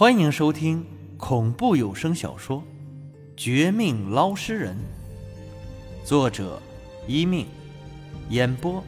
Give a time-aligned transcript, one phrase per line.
[0.00, 0.82] 欢迎收听
[1.18, 2.56] 恐怖有声小说
[3.36, 4.74] 《绝命捞尸人》，
[6.08, 6.58] 作者：
[7.06, 7.46] 一命，
[8.30, 8.82] 演播：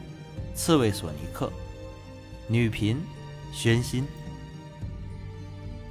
[0.55, 1.53] 刺猬索尼克，
[2.47, 2.99] 女频：
[3.51, 4.03] 宣心。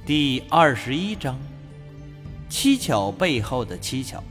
[0.05, 1.39] 第二十一章：
[2.49, 4.21] 蹊跷背后的蹊跷。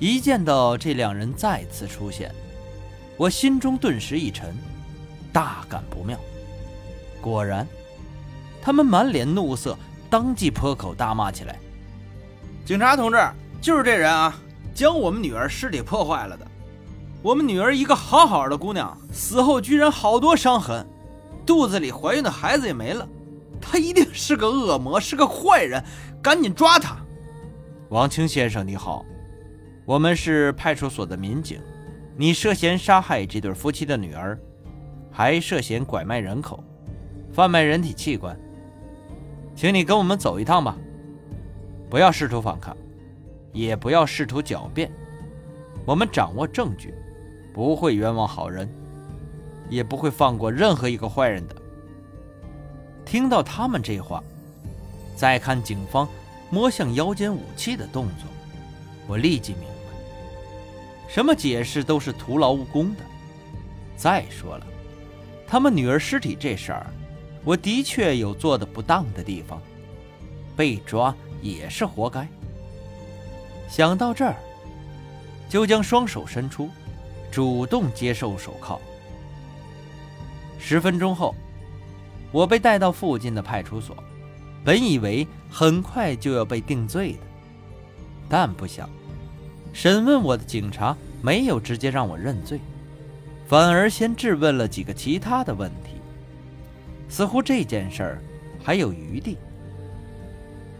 [0.00, 2.34] 一见到这两人再次出现，
[3.16, 4.52] 我心中顿时一沉，
[5.32, 6.18] 大感不妙。
[7.20, 7.64] 果然。
[8.64, 9.76] 他们满脸怒色，
[10.08, 11.58] 当即破口大骂起来
[12.64, 13.18] ：“警察同志，
[13.60, 14.34] 就是这人啊，
[14.72, 16.46] 将我们女儿尸体破坏了的。
[17.20, 20.86] 我们女儿一个好好的姑娘，死后居然好多伤痕，
[21.44, 23.06] 肚子里怀孕的孩子也没了。
[23.60, 25.84] 他一定是个恶魔，是个坏人，
[26.22, 26.96] 赶紧抓他！”
[27.90, 29.04] 王清先生，你好，
[29.84, 31.60] 我们是派出所的民警，
[32.16, 34.38] 你涉嫌杀害这对夫妻的女儿，
[35.12, 36.64] 还涉嫌拐卖人口、
[37.30, 38.34] 贩卖人体器官。
[39.56, 40.76] 请你跟我们走一趟吧，
[41.88, 42.76] 不要试图反抗，
[43.52, 44.90] 也不要试图狡辩。
[45.86, 46.92] 我们掌握证据，
[47.52, 48.68] 不会冤枉好人，
[49.70, 51.54] 也不会放过任何一个坏人的。
[53.04, 54.22] 听到他们这话，
[55.14, 56.08] 再看警方
[56.50, 58.28] 摸向腰间武器的动作，
[59.06, 63.02] 我立即明白，什么解释都是徒劳无功的。
[63.96, 64.66] 再说了，
[65.46, 66.86] 他们女儿尸体这事儿。
[67.44, 69.60] 我的确有做的不当的地方，
[70.56, 72.26] 被抓也是活该。
[73.68, 74.36] 想到这儿，
[75.48, 76.70] 就将双手伸出，
[77.30, 78.80] 主动接受手铐。
[80.58, 81.34] 十分钟后，
[82.32, 83.94] 我被带到附近的派出所，
[84.64, 87.18] 本以为很快就要被定罪的，
[88.28, 88.88] 但不想，
[89.74, 92.58] 审问我的警察没有直接让我认罪，
[93.46, 95.83] 反而先质问了几个其他的问题。
[97.14, 98.18] 似乎这件事儿
[98.60, 99.38] 还有余地。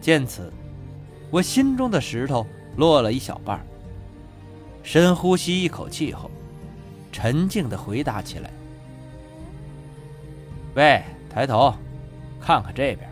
[0.00, 0.52] 见此，
[1.30, 2.44] 我心中的石头
[2.76, 3.64] 落了一小半。
[4.82, 6.28] 深呼吸一口气后，
[7.12, 8.50] 沉静地回答起来
[10.74, 11.72] ：“喂，抬头，
[12.40, 13.08] 看看这边，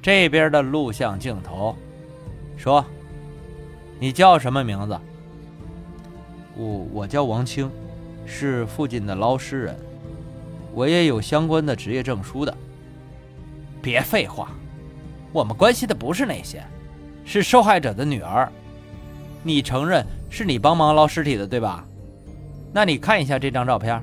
[0.00, 1.74] 这边的录像镜头。
[2.56, 2.84] 说，
[3.98, 4.96] 你叫什么名字？
[6.54, 7.68] 我我叫王清，
[8.24, 9.76] 是附近的捞尸人。”
[10.74, 12.54] 我也有相关的职业证书的。
[13.80, 14.50] 别废话，
[15.32, 16.62] 我们关心的不是那些，
[17.24, 18.50] 是受害者的女儿。
[19.42, 21.86] 你承认是你帮忙捞尸体的，对吧？
[22.72, 24.02] 那你看一下这张照片，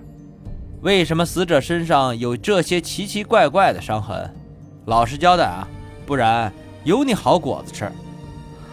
[0.81, 4.33] 为什么死者身上有这些奇奇怪怪的伤痕？
[4.85, 5.67] 老实交代啊，
[6.05, 6.51] 不然
[6.83, 7.91] 有你好果子吃。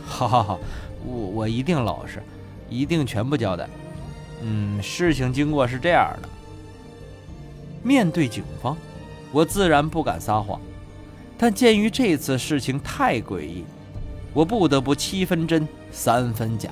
[0.06, 0.60] 好好好，
[1.04, 2.22] 我我一定老实，
[2.68, 3.68] 一定全部交代。
[4.42, 6.28] 嗯，事情经过是这样的。
[7.82, 8.76] 面对警方，
[9.32, 10.60] 我自然不敢撒谎，
[11.36, 13.64] 但鉴于这次事情太诡异，
[14.34, 16.70] 我不得不七分真三分假，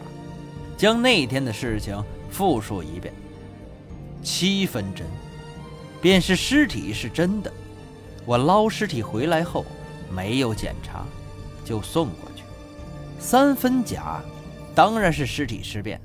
[0.77, 3.13] 将那天的事情复述一遍。
[4.23, 5.07] 七分真，
[6.03, 7.53] 便是尸体是真的，
[8.25, 9.65] 我捞尸体回来后
[10.13, 11.07] 没有检查，
[11.65, 12.43] 就送过去；
[13.21, 14.21] 三分假，
[14.75, 16.01] 当然是尸体尸变、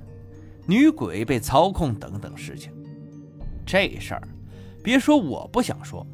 [0.68, 2.72] 女鬼被操控等等事情。
[3.66, 4.28] 这事儿。
[4.84, 6.06] 别说我不想说，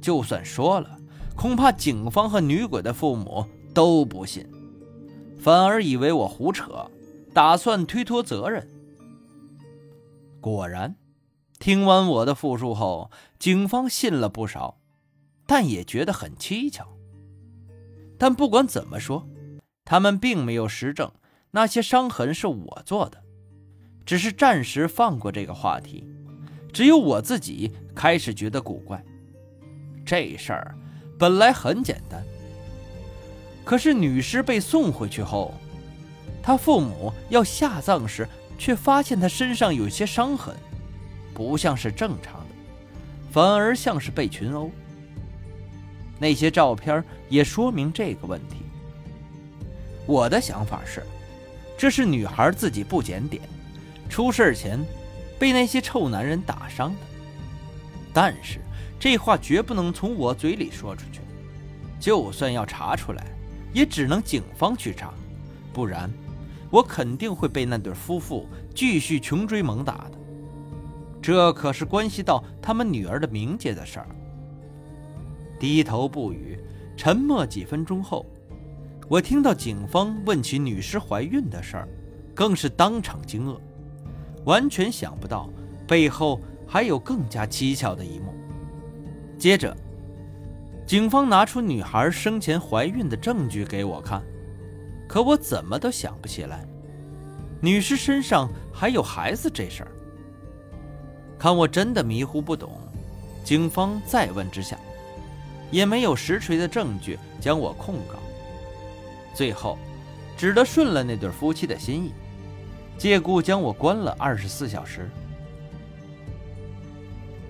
[0.00, 0.98] 就算说了，
[1.34, 3.44] 恐怕警方和女鬼的父母
[3.74, 4.46] 都不信，
[5.38, 6.90] 反而以为我胡扯，
[7.34, 8.66] 打算推脱责任。
[10.40, 10.96] 果然，
[11.58, 14.78] 听完我的复述后，警方信了不少，
[15.46, 16.86] 但也觉得很蹊跷。
[18.18, 19.28] 但不管怎么说，
[19.84, 21.10] 他们并没有实证
[21.50, 23.22] 那些伤痕是我做的，
[24.06, 26.06] 只是暂时放过这个话题。
[26.72, 29.02] 只有我自己开始觉得古怪。
[30.04, 30.74] 这事儿
[31.18, 32.22] 本来很简单，
[33.64, 35.54] 可是女尸被送回去后，
[36.42, 38.28] 她父母要下葬时，
[38.58, 40.54] 却发现她身上有些伤痕，
[41.34, 42.54] 不像是正常的，
[43.32, 44.70] 反而像是被群殴。
[46.18, 48.56] 那些照片也说明这个问题。
[50.06, 51.02] 我的想法是，
[51.76, 53.42] 这是女孩自己不检点，
[54.08, 54.78] 出事前。
[55.38, 57.00] 被那些臭男人打伤的，
[58.12, 58.60] 但是
[58.98, 61.20] 这话绝不能从我嘴里说出去。
[61.98, 63.26] 就算要查出来，
[63.72, 65.12] 也只能警方去查，
[65.72, 66.10] 不然
[66.70, 70.12] 我肯定会被那对夫妇继续穷追猛打的。
[71.22, 74.06] 这可是关系到他们女儿的名节的事儿。
[75.58, 76.58] 低头不语，
[76.96, 78.24] 沉默几分钟后，
[79.08, 81.88] 我听到警方问起女尸怀孕的事儿，
[82.34, 83.58] 更是当场惊愕。
[84.46, 85.48] 完全想不到
[85.86, 88.34] 背后还有更加蹊跷的一幕。
[89.38, 89.76] 接着，
[90.86, 94.22] 警方拿出女孩生前怀孕的证据给我看，
[95.06, 96.66] 可我怎么都想不起来，
[97.60, 99.92] 女尸身上还有孩子这事儿。
[101.38, 102.80] 看我真的迷糊不懂，
[103.44, 104.78] 警方再问之下，
[105.70, 108.18] 也没有实锤的证据将我控告，
[109.34, 109.76] 最后
[110.36, 112.12] 只得顺了那对夫妻的心意，
[112.98, 115.08] 借故将我关了二十四小时。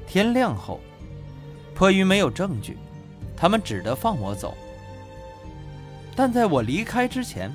[0.06, 0.80] 天亮后，
[1.74, 2.76] 迫于没有证据。
[3.38, 4.56] 他们只得放我走，
[6.16, 7.52] 但在我离开之前，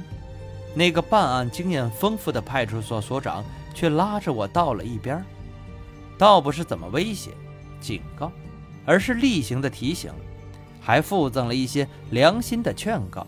[0.75, 3.43] 那个办案经验丰富的派出所所长
[3.73, 5.25] 却拉着我到了一边，
[6.19, 7.31] 倒不是怎么威胁、
[7.79, 8.31] 警告，
[8.85, 10.13] 而是例行的提醒，
[10.79, 13.25] 还附赠了一些良心的劝告。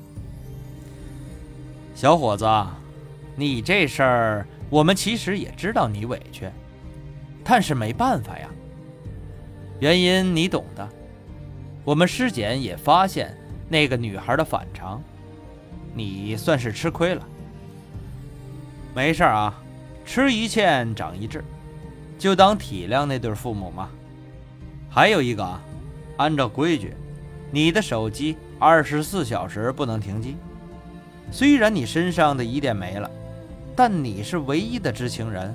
[1.95, 2.45] 小伙子，
[3.35, 6.49] 你这事儿我们其实也知道你委屈，
[7.43, 8.49] 但是没办法呀，
[9.79, 10.87] 原因你懂的。
[11.83, 13.35] 我们尸检也发现
[13.67, 15.01] 那个女孩的反常，
[15.93, 17.27] 你算是吃亏了。
[18.95, 19.61] 没事啊，
[20.05, 21.43] 吃一堑长一智，
[22.17, 23.89] 就当体谅那对父母嘛。
[24.89, 25.59] 还有一个啊，
[26.17, 26.93] 按照规矩，
[27.51, 30.37] 你的手机二十四小时不能停机。
[31.31, 33.09] 虽然你身上的疑点没了，
[33.75, 35.53] 但你是唯一的知情人，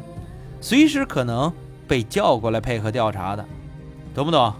[0.60, 1.52] 随时可能
[1.86, 3.44] 被叫过来配合调查的，
[4.14, 4.52] 懂不懂？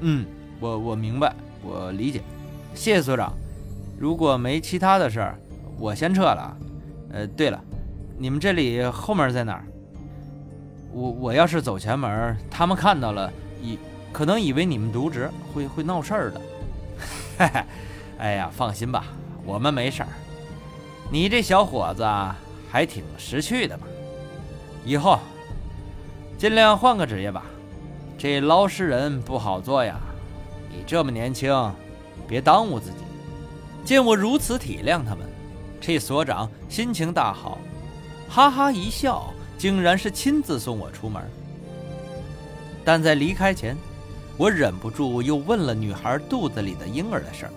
[0.00, 0.26] 嗯。
[0.62, 2.20] 我我明白，我理解，
[2.74, 3.32] 谢谢所长。
[3.98, 5.38] 如果没其他的事儿，
[5.78, 6.54] 我先撤了。
[7.10, 7.58] 呃，对了，
[8.18, 9.64] 你们这里后门在哪儿？
[10.92, 13.32] 我我要是走前门，他们看到了，
[13.62, 13.78] 以
[14.12, 16.38] 可能以为你们渎职，会会闹事儿的。
[17.38, 17.64] 嘿嘿，
[18.18, 19.06] 哎呀，放心吧，
[19.46, 20.08] 我们没事儿。
[21.12, 22.06] 你这小伙子
[22.70, 23.86] 还挺识趣的嘛，
[24.84, 25.18] 以后
[26.38, 27.44] 尽量换个职业吧，
[28.16, 29.98] 这捞尸人不好做呀。
[30.70, 31.52] 你这么年轻，
[32.28, 32.96] 别耽误自己。
[33.84, 35.26] 见我如此体谅他们，
[35.80, 37.58] 这所长心情大好，
[38.28, 41.20] 哈哈一笑，竟然是亲自送我出门。
[42.84, 43.76] 但在离开前，
[44.36, 47.52] 我忍不住又问了女孩肚子里的婴儿的事儿。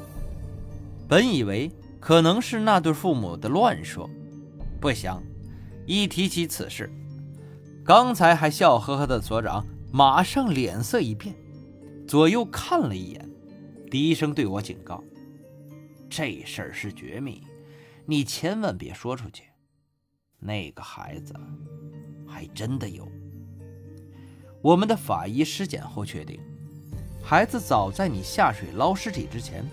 [1.08, 1.70] 本以为
[2.04, 4.10] 可能是那对父母的乱说，
[4.82, 5.24] 不想
[5.86, 6.92] 一提起此事，
[7.86, 11.34] 刚才还笑呵呵的所长马上脸色一变。
[12.06, 13.30] 左右看了一眼，
[13.90, 15.02] 低声对我警告
[16.12, 17.42] ：“这事儿是绝密，
[18.06, 19.46] 你千万别说出去。
[20.40, 21.34] 那个孩子
[22.28, 23.08] 还真的有。
[24.62, 26.38] 我们的法医尸检后确定，
[27.24, 29.66] 孩子早在你下水捞尸体之前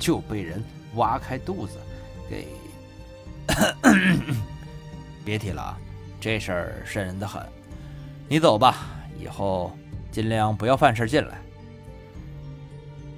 [0.00, 0.60] 就被人
[0.94, 1.78] 挖开肚子
[2.28, 2.48] 给
[5.24, 5.76] 别提了，
[6.20, 7.42] 这事儿瘆人的很。
[8.28, 8.86] 你走吧，
[9.18, 9.72] 以后
[10.10, 11.38] 尽量不要犯事进来。”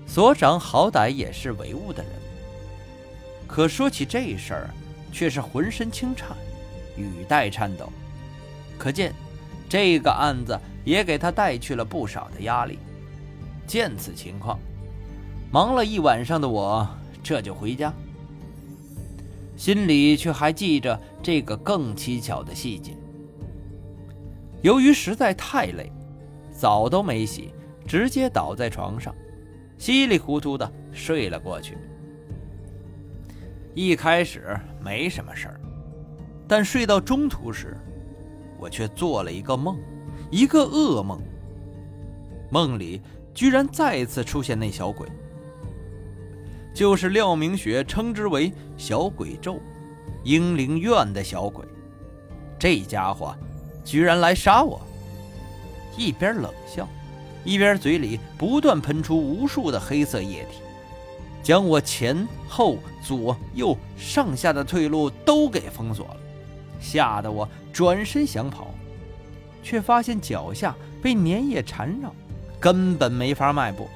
[0.07, 2.13] 所长好歹也是唯物的人，
[3.47, 4.71] 可说起这事儿，
[5.11, 6.37] 却是浑身轻颤，
[6.97, 7.91] 语带颤抖。
[8.77, 9.15] 可见，
[9.71, 12.79] 这个案子也给他带去了不少的压力。
[13.67, 14.59] 见此情况，
[15.51, 16.87] 忙了一晚上的我
[17.23, 17.93] 这就回家，
[19.57, 22.97] 心里却还记着这个更蹊跷的细节。
[24.63, 25.91] 由于实在太累，
[26.51, 27.53] 澡都没洗，
[27.87, 29.15] 直接倒在床上。
[29.79, 31.77] 稀里糊涂的睡了过去。
[33.75, 35.61] 一开始没什么事儿，
[36.47, 37.77] 但睡到中途时，
[38.61, 39.77] 我却做了一个梦，
[40.31, 41.21] 一个噩梦。
[42.51, 43.01] 梦里
[43.35, 45.09] 居然再次出现那小鬼，
[46.75, 49.61] 就是廖明雪称之为“小鬼咒”、
[50.25, 51.65] “英灵院”的小鬼。
[52.59, 53.35] 这家伙
[53.85, 54.81] 居然来杀我，
[55.97, 56.89] 一边冷笑。
[57.45, 60.61] 一边嘴里不断喷出无数的黑色液体，
[61.43, 66.17] 将我前后左右上下的退路都给封锁了，
[66.81, 68.73] 吓得我转身想跑，
[69.61, 72.15] 却发现脚下被粘液缠绕，
[72.61, 73.89] 根本没法迈步。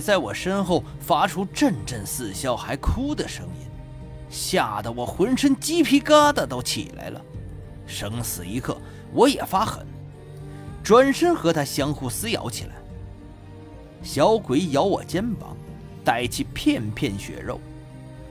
[0.00, 3.66] 在我身后发出阵阵似笑还哭的声音，
[4.30, 7.20] 吓得我浑身鸡皮疙瘩都起来了。
[7.86, 8.76] 生死一刻，
[9.12, 9.86] 我也发狠，
[10.82, 12.72] 转身和他相互撕咬起来。
[14.02, 15.56] 小鬼咬我肩膀，
[16.04, 17.60] 带起片片血肉，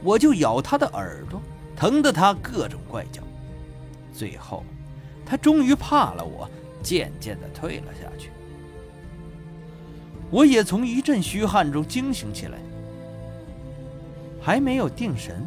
[0.01, 1.41] 我就咬他的耳朵，
[1.75, 3.21] 疼得他各种怪叫。
[4.13, 4.63] 最后，
[5.25, 6.49] 他终于怕了我，
[6.81, 8.31] 渐渐地退了下去。
[10.31, 12.59] 我也从一阵虚汗中惊醒起来，
[14.39, 15.43] 还没有定神，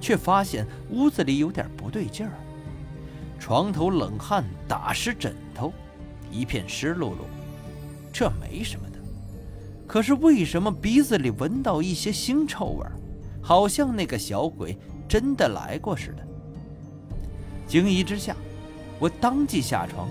[0.00, 2.32] 却发现屋子里有点不对劲儿。
[3.38, 5.72] 床头冷汗打湿枕头，
[6.30, 7.24] 一片湿漉漉，
[8.12, 8.98] 这没什么的。
[9.86, 12.92] 可是为什么鼻子里闻到一些腥臭味儿，
[13.42, 16.26] 好像那个小鬼真的来过似的？
[17.66, 18.34] 惊疑之下，
[18.98, 20.08] 我当即下床，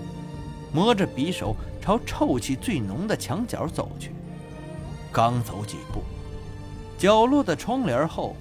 [0.72, 1.56] 摸着匕首。
[1.82, 4.12] 朝臭气最浓的墙角走去，
[5.10, 6.00] 刚走几步，
[6.96, 8.36] 角落的窗帘后，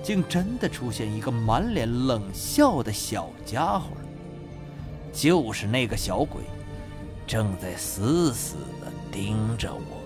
[0.00, 3.88] 竟真的出现一个满脸冷笑的小家伙。
[5.12, 6.42] 就是那个小鬼，
[7.26, 10.03] 正在死死地盯着我。